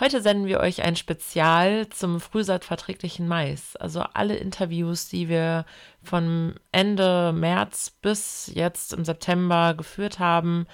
[0.00, 3.74] Heute senden wir euch ein Spezial zum frühsaatverträglichen Mais.
[3.74, 5.64] Also alle Interviews, die wir
[6.04, 10.66] von Ende März bis jetzt im September geführt haben,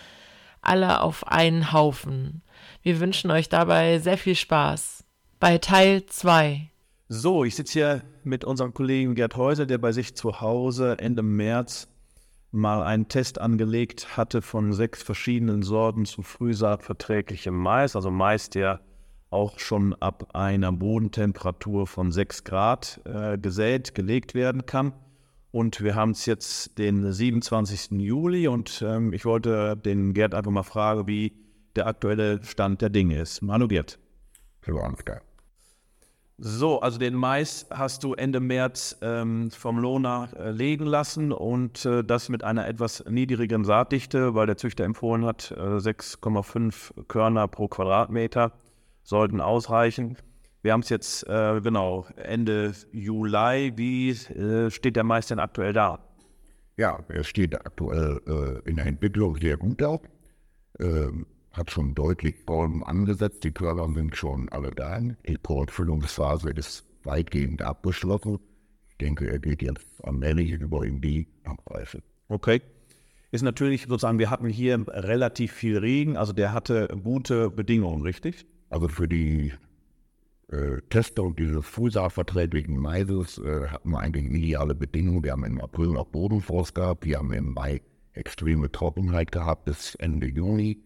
[0.60, 2.42] alle auf einen Haufen.
[2.82, 5.04] Wir wünschen euch dabei sehr viel Spaß.
[5.40, 6.70] Bei Teil 2.
[7.08, 11.22] So, ich sitze hier mit unserem Kollegen Gerd Häuser, der bei sich zu Hause Ende
[11.22, 11.88] März
[12.50, 18.80] mal einen Test angelegt hatte von sechs verschiedenen Sorten zu frühsaatverträglichem Mais, also Mais, der
[19.30, 24.92] auch schon ab einer Bodentemperatur von 6 Grad äh, gesät, gelegt werden kann.
[25.50, 27.92] Und wir haben es jetzt den 27.
[28.00, 31.32] Juli und ähm, ich wollte den Gerd einfach mal fragen, wie
[31.76, 33.40] der aktuelle Stand der Dinge ist.
[33.46, 33.98] Hallo Gerd.
[34.66, 35.20] Hallo Ansgar.
[36.36, 41.84] So, also den Mais hast du Ende März ähm, vom Lohner äh, legen lassen und
[41.84, 47.46] äh, das mit einer etwas niedrigeren Saatdichte, weil der Züchter empfohlen hat, äh, 6,5 Körner
[47.46, 48.50] pro Quadratmeter
[49.04, 50.16] sollten ausreichen.
[50.62, 53.72] Wir haben es jetzt, äh, genau, Ende Juli.
[53.76, 56.00] Wie äh, steht der Mais denn aktuell da?
[56.76, 60.00] Ja, er steht aktuell äh, in der Entwicklung sehr gut da.
[60.80, 63.44] Ähm, hat schon deutlich Bäume angesetzt.
[63.44, 64.98] Die Körner sind schon alle da.
[65.28, 68.40] Die Kornfüllungsphase ist weitgehend abgeschlossen.
[68.88, 72.02] Ich denke, er geht jetzt allmählich über in die Abreife.
[72.28, 72.62] Okay.
[73.30, 78.46] Ist natürlich sozusagen, wir hatten hier relativ viel Regen, also der hatte gute Bedingungen, richtig?
[78.70, 79.52] Also für die
[80.48, 85.24] äh, Testung dieses frühsaatverträglichen Maises äh, hatten wir eigentlich ideale Bedingungen.
[85.24, 87.80] Wir haben im April noch Bodenfrost gehabt, wir haben im Mai
[88.12, 90.82] extreme Trockenheit gehabt bis Ende Juni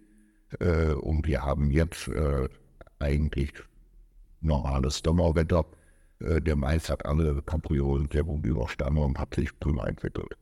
[0.61, 2.49] äh, und wir haben jetzt äh,
[2.99, 3.53] eigentlich
[4.41, 5.67] normales Sommerwetter.
[6.21, 10.37] Äh, der Mais hat alle Kapriolen sehr gut überstanden und hat sich prima entwickelt.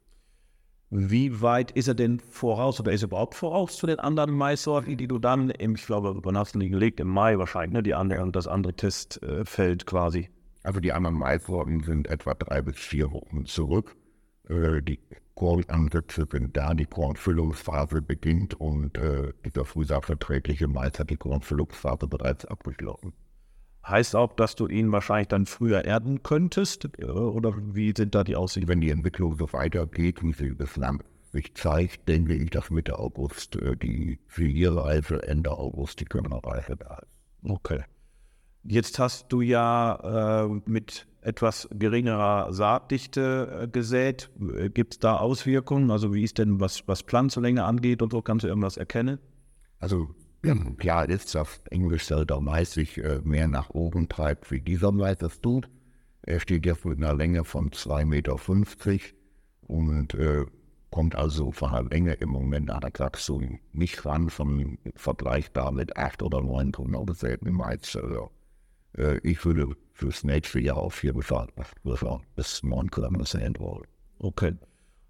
[0.90, 4.96] Wie weit ist er denn voraus oder ist er überhaupt voraus zu den anderen Maissorten,
[4.96, 7.00] die du dann, im, ich glaube, du die gelegt?
[7.00, 7.82] Im Mai wahrscheinlich, ne?
[7.82, 10.30] Die andere, das andere Testfeld quasi.
[10.62, 13.96] Also die anderen Maissorten sind etwa drei bis vier Wochen zurück.
[14.48, 15.00] Äh, die
[15.34, 22.44] Kornansätze sind da, die Kornfüllungsphase beginnt und äh, dieser frühsaatverträgliche Mais hat die Kornfüllungsphase bereits
[22.46, 23.12] abgeschlossen.
[23.86, 26.98] Heißt auch, dass du ihn wahrscheinlich dann früher ernten könntest?
[26.98, 28.68] Oder wie sind da die Aussichten?
[28.68, 31.02] Wenn die Entwicklung so weitergeht, wie sie bislang
[31.32, 36.98] sich zeigt, denke ich, dass Mitte August äh, die Filierreife, Ende August die Körnerreife da
[36.98, 37.16] ist.
[37.48, 37.84] Okay.
[38.64, 44.30] Jetzt hast du ja äh, mit etwas geringerer Saatdichte äh, gesät.
[44.74, 45.92] Gibt es da Auswirkungen?
[45.92, 49.18] Also wie ist denn, was, was Pflanzenlänge angeht und so, kannst du irgendwas erkennen?
[49.78, 50.08] Also
[50.76, 55.40] Klar ist, dass Englischselter Mais sich äh, mehr nach oben treibt, wie dieser Mais es
[55.40, 55.68] tut.
[56.22, 58.36] Er steht jetzt mit einer Länge von 2,50 Meter
[59.68, 60.44] und äh,
[60.90, 65.96] kommt also von der Länge im Moment an der Wachstum nicht ran, von, vergleichbar mit
[65.96, 67.96] 8 oder 9 Tonnen gesäten Mais.
[68.96, 71.48] äh, ich würde fürs nächste Jahr auf jeden Fall
[72.34, 73.86] bis 9 Gramm sehen wollen.
[74.18, 74.54] Okay.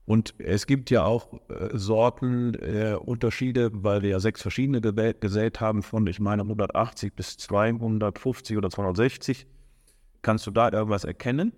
[0.06, 5.82] Und es gibt ja auch äh, Sortenunterschiede, äh, weil wir ja sechs verschiedene gesät haben,
[5.82, 9.48] von ich meine 180 bis 250 oder 260.
[10.22, 11.52] Kannst du da irgendwas erkennen?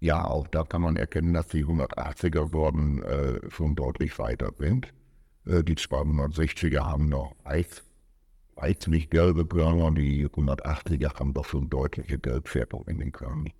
[0.00, 4.94] Ja, auch da kann man erkennen, dass die 180er Sorten äh, schon deutlich weiter sind.
[5.44, 7.82] Äh, die 260er haben noch weiß,
[8.54, 13.50] weißlich gelbe Körner, die 180er haben doch schon deutliche Gelbfärbung in den Körnern.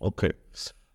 [0.00, 0.34] Okay.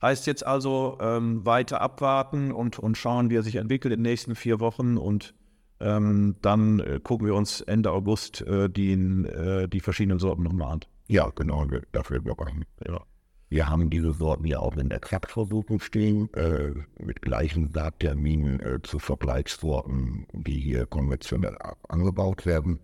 [0.02, 4.12] Heißt jetzt also ähm, weiter abwarten und, und schauen, wie er sich entwickelt in den
[4.12, 5.36] nächsten vier Wochen und
[5.80, 10.74] ähm, dann äh, gucken wir uns Ende August äh, die, äh, die verschiedenen Sorten nochmal
[10.74, 10.80] an.
[11.08, 12.66] Ja, genau, dafür wir machen.
[12.88, 13.02] Ja.
[13.50, 18.80] Wir haben diese Sorten ja auch in der Kraftversuchung stehen, äh, mit gleichen Saatterminen äh,
[18.82, 22.80] zu Verbleibssorten, die hier konventionell angebaut werden.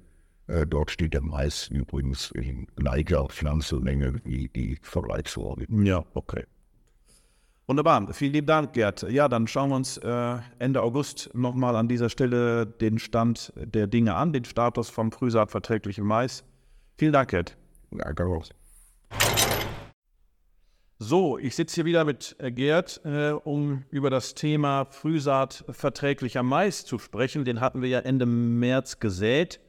[0.69, 5.85] Dort steht der Mais übrigens in gleicher Pflanzenlänge wie die Verbleibssorten.
[5.85, 6.45] Ja, okay.
[7.69, 9.03] Wunderbar, vielen lieben Dank, Gerd.
[9.11, 13.87] Ja, dann schauen wir uns äh, Ende August nochmal an dieser Stelle den Stand der
[13.87, 16.45] Dinge an, den Status vom frühsaatverträglichen Mais.
[16.97, 17.57] Vielen Dank, Gerd.
[17.91, 18.45] Danke auch.
[20.97, 26.85] So, ich sitze hier wieder mit äh, Gerd, äh, um über das Thema frühsaatverträglicher Mais
[26.85, 27.43] zu sprechen.
[27.43, 29.59] Den hatten wir ja Ende März gesät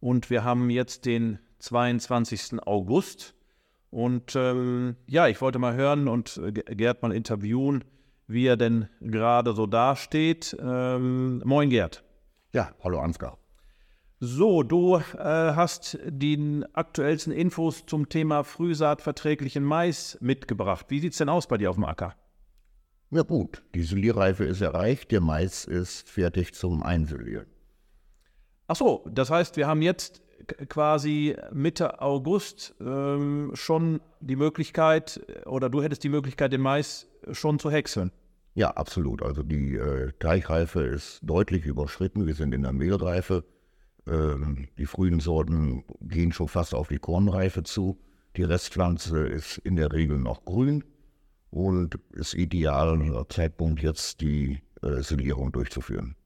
[0.00, 2.66] und wir haben jetzt den 22.
[2.66, 3.36] August.
[3.92, 7.84] Und ähm, ja, ich wollte mal hören und äh, Gerd mal interviewen,
[8.26, 10.56] wie er denn gerade so dasteht.
[10.58, 12.02] Ähm, moin Gerd.
[12.54, 13.36] Ja, hallo Ansgar.
[14.18, 20.86] So, du äh, hast die aktuellsten Infos zum Thema frühsaatverträglichen Mais mitgebracht.
[20.88, 22.14] Wie sieht es denn aus bei dir auf dem Acker?
[23.10, 27.46] Ja gut, die Silierreife ist erreicht, der Mais ist fertig zum Einsilieren.
[28.68, 30.22] Ach so, das heißt, wir haben jetzt
[30.68, 37.58] quasi Mitte August ähm, schon die Möglichkeit, oder du hättest die Möglichkeit, den Mais schon
[37.58, 38.12] zu häckseln.
[38.54, 39.22] Ja, absolut.
[39.22, 42.26] Also die äh, Teichreife ist deutlich überschritten.
[42.26, 43.44] Wir sind in der Mehlreife.
[44.06, 47.98] Ähm, die frühen Sorten gehen schon fast auf die Kornreife zu.
[48.36, 50.84] Die Restpflanze ist in der Regel noch grün
[51.50, 56.16] und ist idealer Zeitpunkt jetzt die äh, Silierung durchzuführen.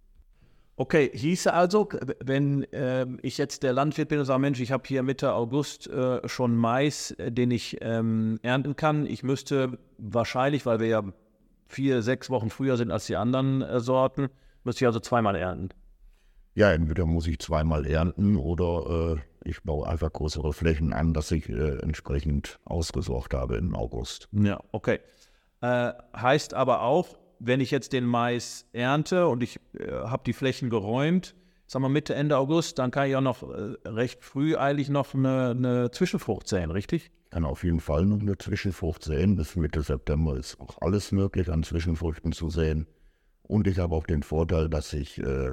[0.79, 1.89] Okay, hieße also,
[2.23, 5.89] wenn äh, ich jetzt der Landwirt bin und sage, Mensch, ich habe hier Mitte August
[5.89, 9.07] äh, schon Mais, äh, den ich ähm, ernten kann.
[9.07, 11.03] Ich müsste wahrscheinlich, weil wir ja
[11.67, 14.29] vier, sechs Wochen früher sind als die anderen äh, Sorten,
[14.65, 15.71] müsste ich also zweimal ernten.
[16.55, 21.31] Ja, entweder muss ich zweimal ernten oder äh, ich baue einfach größere Flächen an, dass
[21.31, 24.29] ich äh, entsprechend ausgesorgt habe im August.
[24.33, 25.01] Ja, okay.
[25.63, 30.71] Heißt aber auch, wenn ich jetzt den Mais ernte und ich äh, habe die Flächen
[30.71, 31.35] geräumt,
[31.67, 35.15] sagen wir Mitte, Ende August, dann kann ich auch noch äh, recht früh eigentlich noch
[35.15, 37.11] eine, eine Zwischenfrucht säen, richtig?
[37.31, 39.37] Kann auf jeden Fall noch eine Zwischenfrucht säen.
[39.37, 42.87] Bis Mitte September ist auch alles möglich an Zwischenfrüchten zu säen.
[43.43, 45.53] Und ich habe auch den Vorteil, dass ich äh,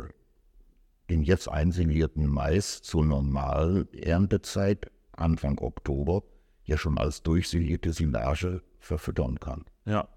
[1.09, 6.23] den jetzt einsilierten Mais zur normalen Erntezeit Anfang Oktober
[6.63, 9.65] ja schon als durchsilierte Silage verfüttern kann.
[9.85, 10.07] Ja.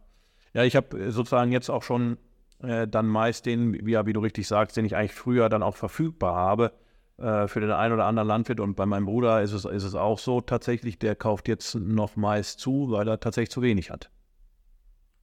[0.56, 2.16] Ja, ich habe sozusagen jetzt auch schon
[2.62, 5.76] äh, dann Mais den, wie, wie du richtig sagst, den ich eigentlich früher dann auch
[5.76, 6.72] verfügbar habe
[7.18, 8.60] äh, für den einen oder anderen Landwirt.
[8.60, 12.16] Und bei meinem Bruder ist es, ist es auch so tatsächlich, der kauft jetzt noch
[12.16, 14.10] Mais zu, weil er tatsächlich zu wenig hat.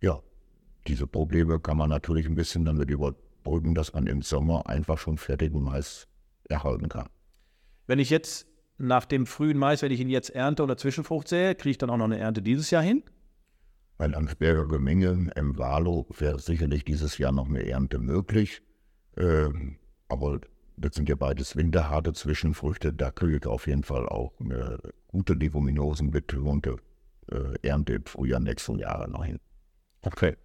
[0.02, 0.20] Ja,
[0.86, 5.00] diese Probleme kann man natürlich ein bisschen damit über Brücken, dass man im Sommer einfach
[5.00, 6.08] schon fertigen Mais
[6.48, 7.08] erhalten kann.
[7.88, 8.46] Wenn ich jetzt
[8.78, 11.90] nach dem frühen Mais, wenn ich ihn jetzt ernte oder Zwischenfrucht sähe, kriege ich dann
[11.90, 13.02] auch noch eine Ernte dieses Jahr hin?
[13.98, 18.62] Bei Landsberger Gemenge im Walo wäre sicherlich dieses Jahr noch eine Ernte möglich.
[19.18, 19.78] Ähm,
[20.10, 20.42] aber
[20.76, 22.94] das sind ja beides winterharte Zwischenfrüchte.
[22.94, 26.78] Da kriege ich auf jeden Fall auch eine gute Leguminosenbetonte
[27.32, 29.40] äh, Ernte im Frühjahr nächsten Jahre noch hin.
[30.02, 30.36] Okay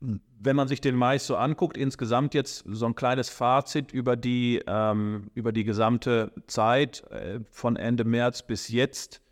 [0.00, 4.62] wenn man sich den Mais so anguckt, insgesamt jetzt so ein kleines Fazit über die,
[4.66, 9.22] ähm, über die gesamte Zeit äh, von Ende März bis jetzt.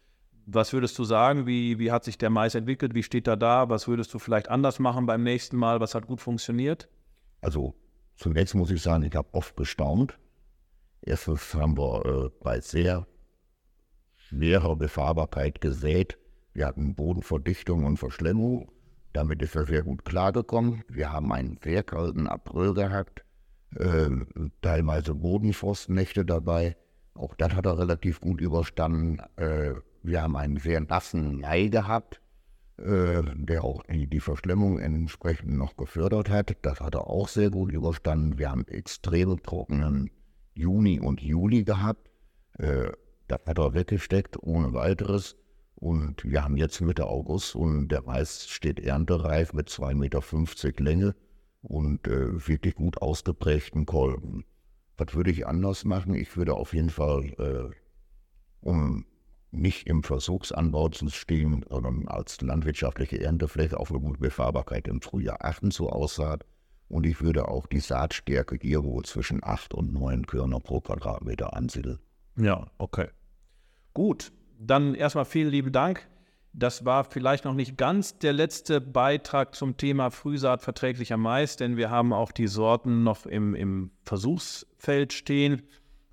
[0.46, 1.46] Was würdest du sagen?
[1.46, 2.94] Wie, wie hat sich der Mais entwickelt?
[2.94, 3.69] Wie steht er da?
[3.69, 5.81] Was würdest du vielleicht anders machen beim nächsten Mal?
[5.81, 6.88] Was hat gut funktioniert?
[7.41, 7.75] Also
[8.17, 10.19] zunächst muss ich sagen, ich habe oft gestaunt.
[11.02, 13.06] Erstens haben wir äh, bei sehr
[14.17, 16.19] schwerer Befahrbarkeit gesät.
[16.52, 18.70] Wir hatten Bodenverdichtung und Verschlemmung
[19.14, 20.82] damit ist er sehr gut klargekommen.
[20.88, 23.25] Wir haben einen sehr kalten April gehabt,
[23.76, 24.11] äh,
[24.61, 26.76] teilweise Bodenfrostnächte dabei.
[27.14, 29.20] Auch das hat er relativ gut überstanden.
[29.37, 29.75] Äh,
[30.05, 32.21] wir haben einen sehr nassen Mai gehabt,
[32.77, 36.56] äh, der auch die, die Verschlemmung entsprechend noch gefördert hat.
[36.62, 38.39] Das hat er auch sehr gut überstanden.
[38.39, 40.11] Wir haben extrem trockenen
[40.53, 42.11] Juni und Juli gehabt.
[42.59, 42.93] Äh,
[43.29, 45.37] das hat er weggesteckt ohne weiteres.
[45.77, 51.15] Und wir haben jetzt Mitte August und der Mais steht erntereif mit 2,50 Meter Länge
[51.63, 54.44] und äh, wirklich gut ausgeprägten Kolben.
[54.99, 56.15] Was würde ich anders machen?
[56.15, 57.75] Ich würde auf jeden Fall, äh,
[58.61, 59.06] um
[59.55, 65.44] nicht im Versuchsanbau zu stehen, sondern als landwirtschaftliche Erntefläche auf eine gute Befahrbarkeit im Frühjahr
[65.44, 66.44] achten zur Aussaat.
[66.89, 71.99] Und ich würde auch die Saatstärke irgendwo zwischen 8 und 9 Körner pro Quadratmeter ansiedeln.
[72.37, 73.08] Ja, okay.
[73.94, 76.06] Gut, dann erstmal vielen lieben Dank.
[76.53, 81.91] Das war vielleicht noch nicht ganz der letzte Beitrag zum Thema Frühsaatverträglicher Mais, denn wir
[81.91, 85.63] haben auch die Sorten noch im, im Versuchsfeld stehen,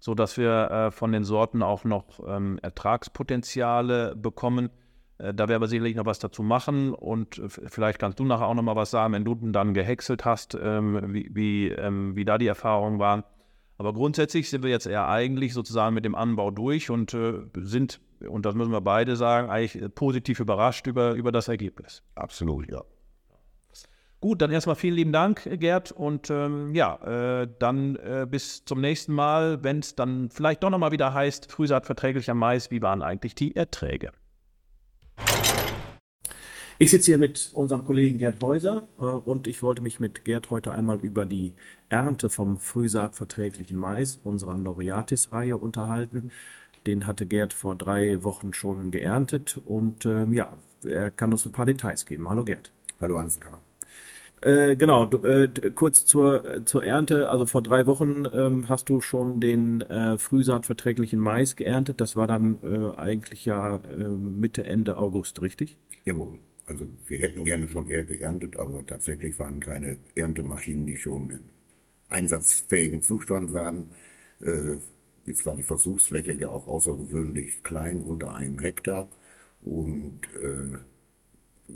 [0.01, 4.71] sodass wir äh, von den Sorten auch noch ähm, Ertragspotenziale bekommen.
[5.19, 8.55] Äh, da werden wir sicherlich noch was dazu machen und vielleicht kannst du nachher auch
[8.55, 12.39] noch mal was sagen, wenn du dann gehäckselt hast, ähm, wie, wie, ähm, wie da
[12.39, 13.23] die Erfahrungen waren.
[13.77, 18.01] Aber grundsätzlich sind wir jetzt eher eigentlich sozusagen mit dem Anbau durch und äh, sind
[18.27, 22.03] und das müssen wir beide sagen, eigentlich positiv überrascht über, über das Ergebnis.
[22.15, 22.83] Absolut, ja.
[24.21, 25.91] Gut, dann erstmal vielen lieben Dank, Gerd.
[25.91, 30.69] Und ähm, ja, äh, dann äh, bis zum nächsten Mal, wenn es dann vielleicht doch
[30.69, 34.11] nochmal wieder heißt, Frühsaatverträglicher Mais, wie waren eigentlich die Erträge?
[36.77, 40.51] Ich sitze hier mit unserem Kollegen Gerd Häuser äh, und ich wollte mich mit Gerd
[40.51, 41.55] heute einmal über die
[41.89, 46.29] Ernte vom Frühsaatverträglichen Mais unserer Laureatis-Reihe unterhalten.
[46.85, 51.51] Den hatte Gerd vor drei Wochen schon geerntet und äh, ja, er kann uns ein
[51.51, 52.29] paar Details geben.
[52.29, 52.71] Hallo Gerd.
[52.99, 53.59] Hallo Ansgar.
[54.41, 57.29] Äh, genau, du, äh, kurz zur, zur Ernte.
[57.29, 62.01] Also vor drei Wochen ähm, hast du schon den äh, frühsaatverträglichen Mais geerntet.
[62.01, 65.77] Das war dann äh, eigentlich ja äh, Mitte, Ende August, richtig?
[66.05, 66.39] Jawohl.
[66.65, 71.39] Also wir hätten gerne schon eher geerntet, aber tatsächlich waren keine Erntemaschinen, die schon in
[72.09, 73.91] einsatzfähigen Zustand waren.
[74.41, 74.77] Äh,
[75.25, 79.07] jetzt war die Versuchsfläche ja auch außergewöhnlich klein, unter einem Hektar.
[79.63, 80.21] Und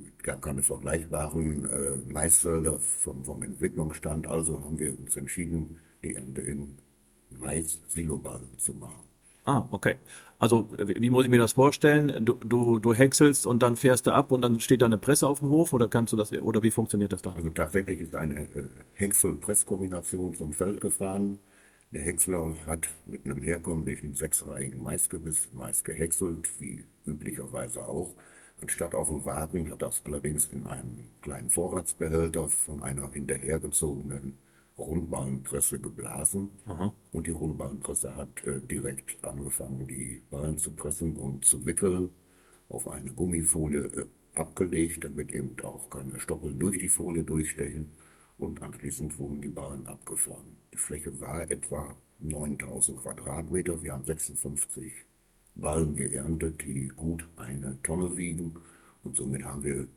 [0.03, 4.27] äh, gab keine vergleichbaren äh, Maisfelder vom, vom Entwicklungsstand.
[4.27, 6.77] Also haben wir uns entschieden, die Ernte in
[7.39, 9.05] Mais-Siloballen zu machen.
[9.45, 9.95] Ah, okay.
[10.39, 12.25] Also, wie muss ich mir das vorstellen?
[12.25, 15.27] Du, du, du häckselst und dann fährst du ab und dann steht da eine Presse
[15.27, 17.31] auf dem Hof oder kannst du das, oder wie funktioniert das da?
[17.33, 18.63] Also tatsächlich ist eine äh,
[18.95, 21.39] Häcksel-Press-Kombination zum Feld gefahren.
[21.91, 28.13] Der Häcksler hat mit einem herkömmlichen sechsreihigen Maisgebiss Mais gehäckselt, wie üblicherweise auch.
[28.65, 34.39] Anstatt auf dem Wagen hat das allerdings in einem kleinen Vorratsbehälter von einer hinterhergezogenen
[34.75, 36.49] Rundballenpresse geblasen.
[36.65, 36.91] Aha.
[37.11, 42.09] Und die Rundballenpresse hat äh, direkt angefangen, die Ballen zu pressen und zu wickeln,
[42.67, 47.91] auf eine Gummifolie äh, abgelegt, damit eben auch keine Stoppel durch die Folie durchstechen.
[48.39, 50.57] Und anschließend wurden die Ballen abgefahren.
[50.73, 53.83] Die Fläche war etwa 9000 Quadratmeter.
[53.83, 54.91] Wir haben 56
[55.55, 58.55] Ballen geerntet, die gut eine Tonne wiegen.
[59.03, 59.87] Und somit haben wir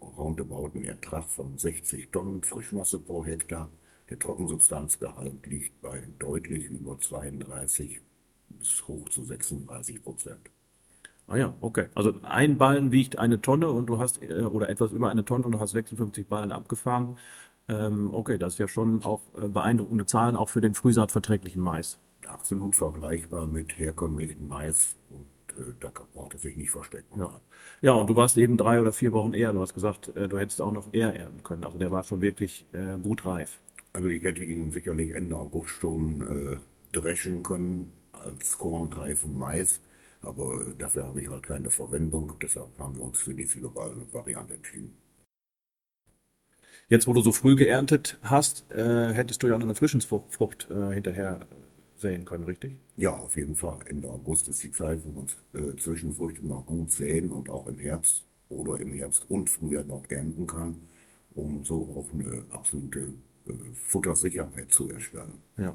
[0.00, 3.68] roundabout einen Ertrag von 60 Tonnen Frischmasse pro Hektar.
[4.10, 8.00] Der Trockensubstanzgehalt liegt bei deutlich über 32
[8.48, 10.50] bis hoch zu 36 Prozent.
[11.26, 11.88] Ah ja, okay.
[11.94, 15.44] Also ein Ballen wiegt eine Tonne und du hast, äh, oder etwas über eine Tonne
[15.44, 17.18] und du hast 56 Ballen abgefahren.
[17.68, 21.98] Ähm, okay, das ist ja schon auch äh, beeindruckende Zahlen, auch für den frühsaatverträglichen Mais.
[22.28, 27.18] Absolut vergleichbar mit herkömmlichen Mais und äh, da braucht es sich nicht verstecken.
[27.18, 27.40] Ja.
[27.80, 29.52] ja, und du warst eben drei oder vier Wochen eher.
[29.52, 31.64] Du hast gesagt, äh, du hättest auch noch eher ernten können.
[31.64, 33.58] Also der war schon wirklich äh, gut reif.
[33.92, 36.56] Also ich hätte ihn sicherlich Ende August schon äh,
[36.92, 39.80] dreschen können als kornreifen Mais,
[40.22, 42.34] aber dafür habe ich halt keine Verwendung.
[42.42, 44.96] Deshalb haben wir uns für die globale Variante entschieden.
[46.88, 50.94] Jetzt, wo du so früh geerntet hast, äh, hättest du ja noch eine Zwischenfrucht äh,
[50.94, 51.40] hinterher
[52.00, 52.78] säen können, richtig?
[52.96, 53.80] Ja, auf jeden Fall.
[53.86, 57.78] Ende August ist die Zeit, wo man äh, Zwischenfrüchte noch gut säen und auch im
[57.78, 60.76] Herbst oder im Herbst und Frühjahr noch ernten kann,
[61.34, 63.12] um so auch eine absolute
[63.46, 65.42] äh, Futtersicherheit zu erstellen.
[65.56, 65.74] Ja.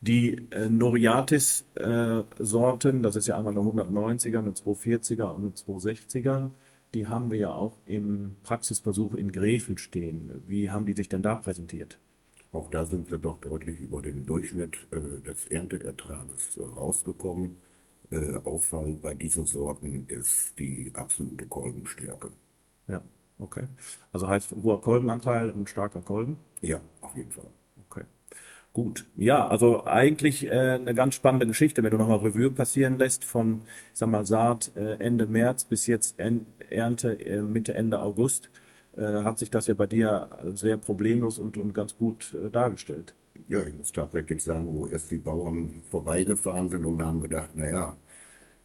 [0.00, 6.50] Die äh, Noriatis-Sorten, das ist ja einmal eine 190er, eine 240er und eine 260er,
[6.94, 10.42] die haben wir ja auch im Praxisversuch in Grefel stehen.
[10.46, 11.98] Wie haben die sich denn da präsentiert?
[12.56, 17.58] Auch da sind wir doch deutlich über den Durchschnitt äh, des Ernteertrages äh, rausgekommen.
[18.10, 22.30] Äh, auffallend bei diesen Sorten ist die absolute Kolbenstärke.
[22.88, 23.02] Ja,
[23.38, 23.64] okay.
[24.10, 26.38] Also heißt hoher Kolbenanteil und starker Kolben?
[26.62, 27.50] Ja, auf jeden Fall.
[27.90, 28.04] Okay.
[28.72, 29.04] Gut.
[29.16, 33.60] Ja, also eigentlich äh, eine ganz spannende Geschichte, wenn du nochmal Revue passieren lässt von,
[33.92, 38.48] ich sag mal, Saat äh, Ende März bis jetzt en Ernte äh, Mitte, Ende August
[39.02, 43.14] hat sich das ja bei dir sehr problemlos und, und ganz gut äh, dargestellt.
[43.48, 47.96] Ja, ich muss tatsächlich sagen, wo erst die Bauern vorbeigefahren sind und haben gedacht, naja,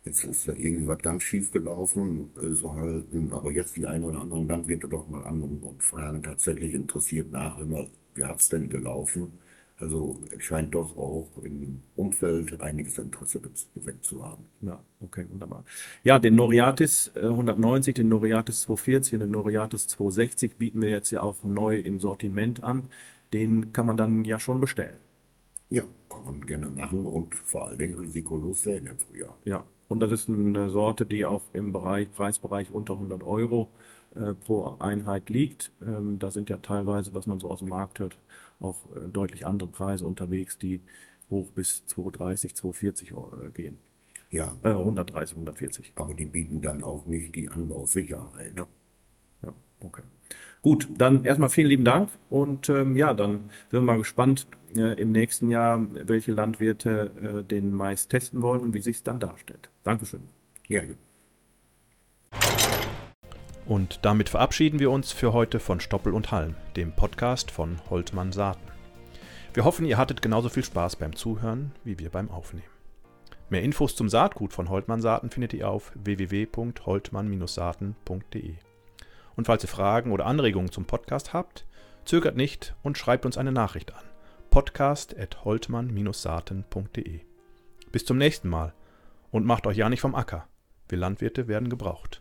[0.06, 4.04] jetzt ist da irgendwie was ganz schief gelaufen, äh, so halt, aber jetzt die einen
[4.06, 8.50] oder anderen Landwirte doch mal an und, und fragen tatsächlich interessiert nach, immer, wie hat's
[8.50, 9.34] denn gelaufen?
[9.82, 13.42] Also es scheint doch auch im Umfeld einiges Interesse
[13.74, 14.46] geweckt zu haben.
[14.62, 15.66] Ja, okay, wunderbar.
[16.04, 21.10] Ja, den Noriatis äh, 190, den Noriatis 240 und den Noriatis 260 bieten wir jetzt
[21.10, 22.90] ja auch neu im Sortiment an.
[23.34, 24.98] Den kann man dann ja schon bestellen.
[25.70, 29.36] Ja, kann man gerne machen und vor allen Dingen risikolos säen im Frühjahr.
[29.46, 33.70] Ja, und das ist eine Sorte, die auch im Bereich, Preisbereich unter 100 Euro
[34.16, 35.72] äh, pro Einheit liegt.
[35.82, 38.18] Ähm, da sind ja teilweise, was man so aus dem Markt hört,
[38.60, 40.82] auch äh, deutlich andere Preise unterwegs, die
[41.30, 43.78] hoch bis 230, 240 äh, gehen.
[44.30, 44.56] Ja.
[44.64, 45.94] Äh, 130, 140.
[45.96, 48.54] Aber die bieten dann auch nicht die Anbausicherheit.
[48.58, 48.68] Ja.
[49.44, 50.04] ja, okay.
[50.62, 55.02] Gut, dann erstmal vielen lieben Dank und ähm, ja, dann sind wir mal gespannt äh,
[55.02, 59.20] im nächsten Jahr, welche Landwirte äh, den Mais testen wollen und wie sich es dann
[59.20, 59.70] darstellt.
[59.84, 60.22] Dankeschön.
[60.68, 60.82] Ja.
[63.72, 68.34] Und damit verabschieden wir uns für heute von Stoppel und Halm, dem Podcast von Holtmann
[68.34, 68.68] Saaten.
[69.54, 72.66] Wir hoffen, ihr hattet genauso viel Spaß beim Zuhören wie wir beim Aufnehmen.
[73.50, 78.56] Mehr Infos zum Saatgut von Holtmann Saaten findet ihr auf www.holtmann-saaten.de.
[79.38, 81.66] Und falls ihr Fragen oder Anregungen zum Podcast habt,
[82.04, 84.04] zögert nicht und schreibt uns eine Nachricht an.
[84.50, 87.22] podcast.holtmann-saaten.de.
[87.94, 88.74] Bis zum nächsten Mal
[89.32, 90.50] Und macht euch ja nicht vom Acker.
[90.90, 92.21] Wir Landwirte werden gebraucht.